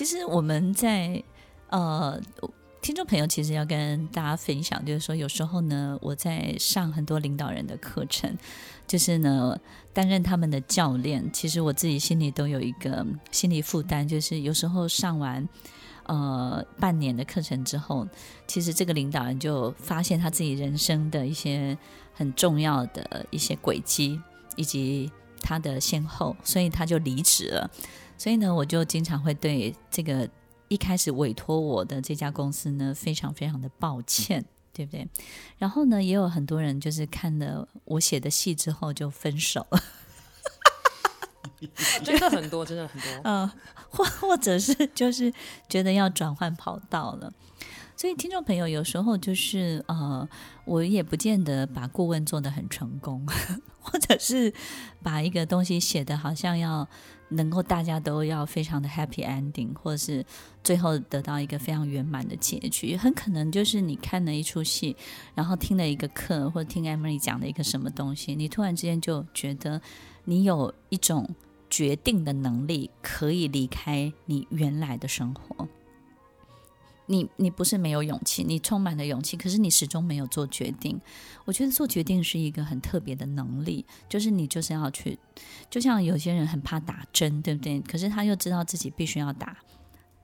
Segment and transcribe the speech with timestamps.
[0.00, 1.22] 其实我们在
[1.68, 2.18] 呃，
[2.80, 8.34] 听众朋友其实要跟大家分享，就是说有时候呢，我在上很多领导人的课程，
[8.86, 9.60] 就是呢
[9.92, 15.46] 担任他们的教练，其实我自己心里都有一个心理负担，就是有时候上完
[16.04, 18.08] 呃半年的课程之后，
[18.46, 21.76] 其实这个领导人就发现他自己人生的一些
[22.14, 24.18] 很重要的一些轨迹
[24.56, 25.12] 以及
[25.42, 27.70] 他的先后，所以他就离职了。
[28.20, 30.28] 所以呢，我就经常会对这个
[30.68, 34.44] 一开始委托我的这家公司呢，非常非常的抱歉，
[34.74, 35.08] 对不对？
[35.56, 39.82] 然后呢，也有很多人就是看了我写的戏之后就分手了，
[42.04, 43.50] 真的很多，真的很多，嗯，
[43.88, 45.32] 或或者是就是
[45.66, 47.32] 觉得要转换跑道了。
[48.00, 50.26] 所以听众朋友有时候就是呃，
[50.64, 53.26] 我也不见得把顾问做得很成功，
[53.78, 54.54] 或者是
[55.02, 56.88] 把一个东西写得好像要。
[57.32, 60.26] 能够大家都要非常的 happy ending，或者是
[60.64, 64.96] 最后得到一个非常圆满的结局，很可能就是你看了一出戏，
[65.36, 69.80] 然后听了一个课，或者听 Emily 讲的一个什么东西，你突然之间就觉得
[70.24, 71.32] 你有一种
[71.68, 75.68] 决定的能力，可以离开你原来的生活。
[77.10, 81.00] 你你不是没有勇气，你充满了勇气，可是你始终没有做决定。
[81.44, 85.18] 我觉得做决定是一个很特别的能力，就是你就是要去，
[85.68, 87.80] 就像有些人很怕打针，对不对？
[87.80, 89.56] 可是他又知道自己必须要打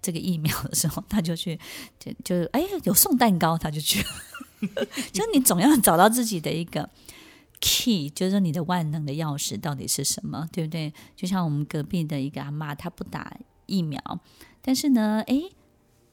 [0.00, 1.58] 这个疫苗的时候，他就去，
[1.98, 4.00] 就就哎有送蛋糕，他就去。
[5.12, 6.88] 就你总要找到自己的一个
[7.60, 10.94] key，就是你的万能的钥匙到底是什么，对不对？
[11.16, 14.00] 就像我们隔壁的一个阿妈，她不打疫苗，
[14.62, 15.42] 但是呢，哎。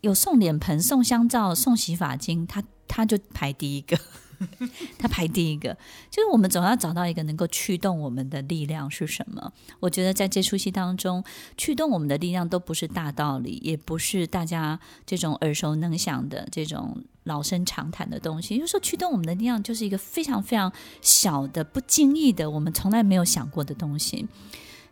[0.05, 3.97] 有送脸盆、送香皂、送洗发精，他他就排第一个，
[4.99, 5.75] 他排第一个。
[6.11, 9.51] 就是我们总要找到一个能够驱动我们的力量是什么？
[9.79, 11.23] 我觉得在这出戏当中，
[11.57, 18.59] 驱动我们的力量都不是大道理，也不是大家这种耳熟能详的这种老生常谈的东西。
[18.59, 24.27] 就是说驱动我们的力量就是一个非常非常小的、不经意的，我们从来没有想过的东西。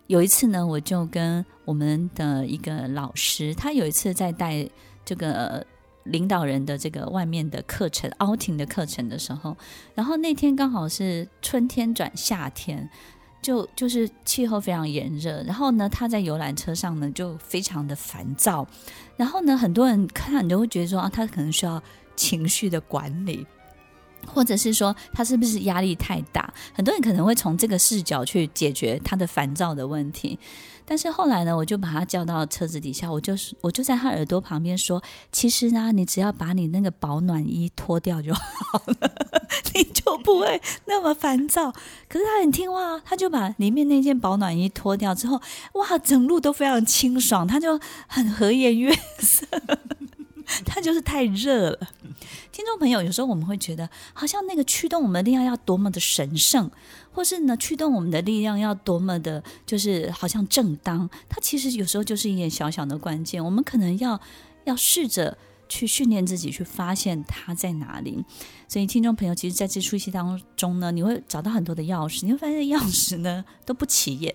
[0.07, 4.67] 有一次呢，我就跟我们的一个老师，他有一次在带。
[5.05, 5.65] 这个
[6.03, 9.55] 领导人的这个外面的课程，outing 的课程的时候，
[9.95, 12.89] 然后那天刚好是春天转夏天，
[13.41, 18.67] 就就是气候非常炎热，然后呢，他在游览车上呢就非常的烦躁，
[19.15, 21.81] 然后呢，很多人看你就会觉得说啊，他可能需要
[22.15, 23.45] 情绪的管理，
[24.27, 30.37] 或者是说他是不是压力太大，很多人可能会从这个视角去解决他的烦躁的问题。
[30.85, 35.01] 但是后来呢，我就把他叫到车子底下，我就是我就在他耳朵旁边说
[35.31, 38.41] ：“其实呢，你只要把你那个保暖衣脱掉就好
[38.99, 39.11] 了，
[39.73, 41.71] 你就不会那么烦躁。”
[42.09, 45.41] 可是他很听话，他就把里面那件保暖衣脱掉之后，
[45.75, 49.47] 哇，整路都非常清爽，他就很和颜悦色。
[50.65, 51.79] 他就是太热了。
[52.51, 56.69] 听众朋友，有时候我们会觉得，好像那个驱动我们的力量要多么的神圣，
[57.11, 61.09] 或是呢，驱动我们的力量要多么的，就是好像正当。
[61.29, 64.19] 它其实有时候就是一点小小的关键，我们可能要
[64.65, 68.23] 要试着去训练自己，去发现它在哪里。
[68.67, 74.33] 所以，听众朋友，其实在这出戏当中呢，你会找到很多的钥匙，你会发现钥匙呢都不起眼，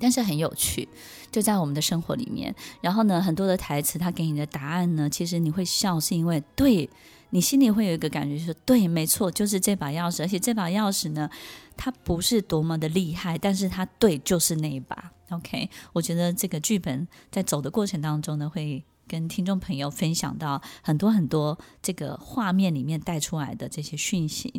[0.00, 0.88] 但是很有趣。
[1.30, 6.90] 就在我们的生活里面，然后呢，很多的台词，他给你的答案呢，其实你会笑，是因为对
[7.30, 11.30] 你心里会有一个感觉，说对，没错，就是这把钥匙，而且这把钥匙呢，
[11.76, 15.12] 它不是多么的厉害，但是它对，就是那一把。
[15.28, 24.52] OK，我觉得这个剧本在走的过程当中呢，会跟听众朋友分享到很多很多这个画面里面带出来的这些讯息，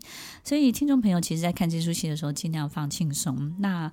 [0.46, 3.54] 所以听众朋友其实，在看这出戏的时候，尽量放轻松。
[3.60, 3.92] 那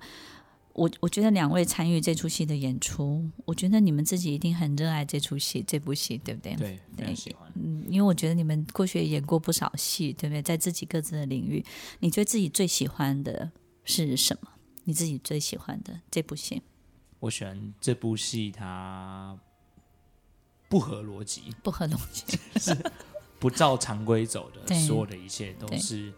[0.79, 6.55] 我我觉得两位参与这出戏的演出，我觉得你们自己一定很热爱这出戏，这部戏对不对？
[6.55, 7.51] 对，非常喜欢。
[7.55, 10.41] 嗯，因为我觉得你们过去也演过不少戏，对不对？
[10.41, 11.61] 在自己各自的领域，
[11.99, 13.51] 你觉得自己最喜欢的
[13.83, 14.49] 是什么？
[14.85, 16.61] 你自己最喜欢的这部戏？
[17.19, 19.37] 我喜欢这部戏，它
[20.69, 22.25] 不合逻辑，不合逻辑，
[22.57, 22.73] 是
[23.37, 26.13] 不照常规走的，所有的一切都是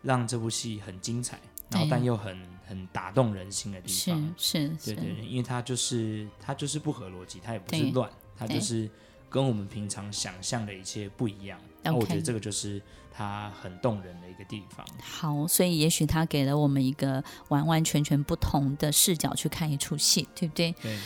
[0.00, 1.38] 让这部戏很精彩。
[1.68, 8.90] 然后，但又很很打动人心的地方，是是，对对，因为它就是它就是不合逻辑，它也不是乱，它就是
[9.30, 11.58] 跟我们平常想象的一切不一样。
[11.82, 12.82] 那我觉得这个就是
[13.12, 14.84] 它很动人的一个地方。
[15.00, 20.72] 好，所以也许它给了我们一个完完全全不同的视角去看一出戏，对不对？
[20.82, 20.98] 对。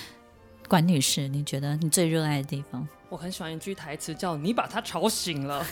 [0.66, 2.88] 管女士，你觉得你最热爱的地方？
[3.08, 5.66] 我很喜欢一句台词，叫“你把他吵醒了”。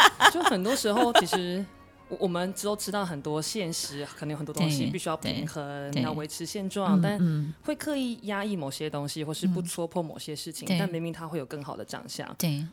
[0.32, 1.66] 就很多时候，其实。
[2.08, 12.32] 我们都知道很多现实，可能有很多东西必须要平衡，要维持现状，但会刻意压抑某些东西，或是不戳破某些事情，但明明它会有更好的长相。
[12.38, 12.64] 对。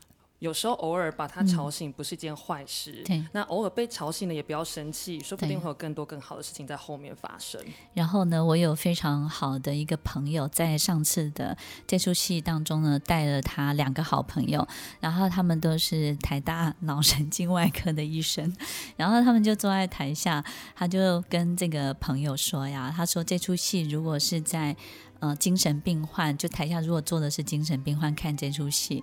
[0.43, 3.25] 有时候偶尔把他吵醒不是一件坏事，嗯，对。
[3.31, 7.57] 那偶尔被吵醒了也不要生气，说不定会有更多更好的事情在后面发生。
[7.93, 11.57] 然后呢，我有非常好的一个朋友，在上次的
[11.87, 14.67] 这出戏当中呢，带了他两个好朋友，
[14.99, 18.53] 然后他们都是台大脑神经外科的医生，
[18.97, 20.43] 然后他们就坐在台下，
[20.75, 24.75] 他就跟这个朋友说呀，他说这出戏如果是在
[25.21, 29.01] 呃精神病患，就台下如果坐的是精神病患看这出戏。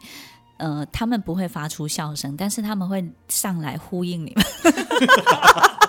[0.61, 4.45] 呃，他们不会发出笑声，但是他们会上来呼应你们，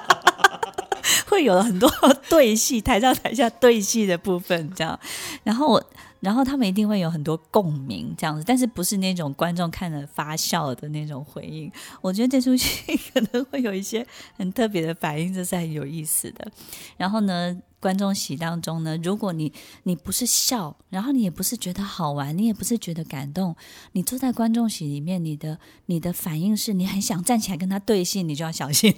[1.28, 1.92] 会有很多
[2.30, 5.00] 对戏，台上台下对戏的部分，这样，
[5.44, 5.84] 然后。
[6.22, 11.70] 然后他们一定会有很多共鸣，这样子，但是不是那种观众看了发笑的那种回应。
[12.00, 14.06] 我觉得这出戏可能会有一些
[14.38, 16.50] 很特别的反应，这是很有意思的。
[16.96, 19.52] 然后呢，观众席当中呢，如果你
[19.84, 23.56] 你不是笑，然后你也不是觉得好玩，你也不是觉得感动，
[23.94, 25.58] 你坐在观众席里面，你的
[25.88, 28.94] 你的反应是你很想站起来跟他对戏，你就要小心，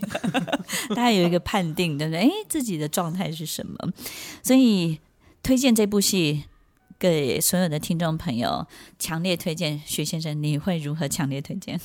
[0.89, 2.19] 大家有一个判定，对不对？
[2.19, 3.77] 诶，自己的状态是什么？
[4.43, 4.99] 所以
[5.41, 6.43] 推荐这部戏。
[7.11, 8.65] 给所有的听众朋友，
[8.97, 11.77] 强烈推荐徐先生，你会如何强烈推荐？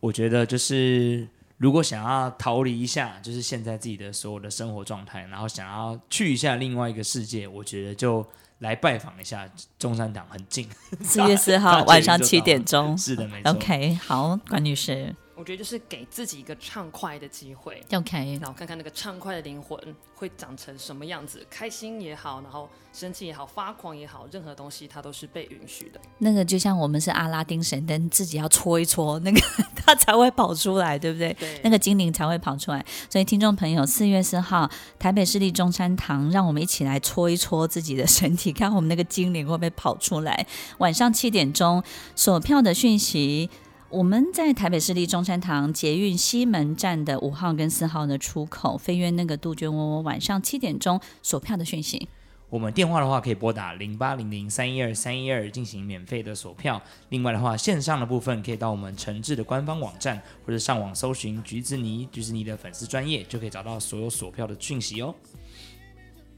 [0.00, 1.28] 我觉得就是，
[1.58, 8.26] 如果想要逃离一下，就是现在自己的所有的生活状态，然后想要去一下另外一个世界，我觉得就
[8.58, 9.48] 来拜访一下
[9.78, 10.68] 中山堂，很近。
[11.00, 13.52] 四月四号晚上七点钟，是的，没错。
[13.52, 15.14] OK，好，关女士。
[15.46, 19.78] 我觉得就是给自己一个畅快的机会，OK，然后看看那个畅快的灵魂
[20.16, 26.00] 会长成什么样子，开心也好，然后生气也好，发狂也好，任何东西它都是被允许的。
[26.18, 29.40] 那个就像我们是阿拉丁神灯，自己要搓一搓，那个
[29.86, 31.32] 它才会跑出来，对不对？
[31.34, 32.84] 对，那个精灵才会跑出来。
[33.08, 34.68] 所以听众朋友，四月四号
[34.98, 40.44] 台北市立中山堂，让我们一起来搓一搓自己的身体，看我们那个精灵会不会跑出来。
[40.78, 41.80] 晚上七点钟，
[42.16, 43.48] 索票的讯息。
[43.88, 52.08] 我们在台北市立中山堂捷运西门站的五号跟四号的出口，飞越那个杜鹃窝窝，晚上七点钟锁票的讯息。
[52.50, 56.82] 我们电话的话可以拨打零八零零三一二三一二进行免费的锁票。
[57.10, 65.14] 另外的话，线上的部分可以到我们诚挚的官方网站，或者上网搜寻橘子妮，橘子妮的粉丝专业，就可以找到所有锁票的讯息哦。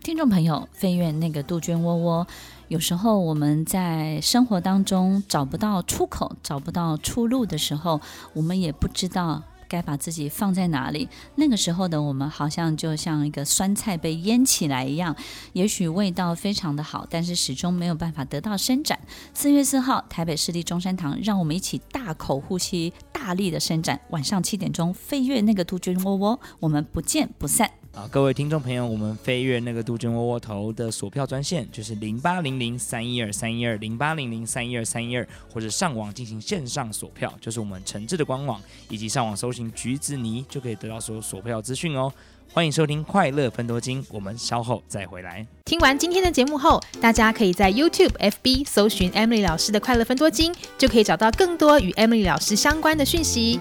[0.08, 2.26] 听众朋友，飞跃那个杜鹃窝窝。
[2.68, 8.00] 有时候我们在生活当中找不到出口、找不到出路的时候，
[8.32, 11.10] 我们也不知道该把自己放在哪里。
[11.34, 15.14] 那个时候的我们，好像就像一个酸菜被腌起来一样，
[15.52, 18.98] 也许味道非常的好，但是始终没有办法得到伸展。
[19.34, 24.00] 四月四号，台北市立中山堂，让我们一起大口呼吸，大力的伸展。
[24.08, 27.70] 晚上七点钟，飞越那个杜鹃窝窝，我们不见不散。
[27.94, 42.12] 啊，各位听众朋友，我们飞越那个杜鹃窝窝头的锁票专线就是零八零零三一二三一二零八零零三一二三一二，或者上网进行线上锁票，就是我们诚挚的官网，以及上网搜寻橘子泥就可以得到所有锁票资讯哦。
[42.52, 45.46] 欢迎收听《快乐分多金》，我们稍后再回来。
[45.66, 53.60] 听完今天的节目后，大家可以在 YouTube、FB 搜寻 Emily 老师的《快乐分多金》，就可以找到更多与 Emily 老师相关的讯息。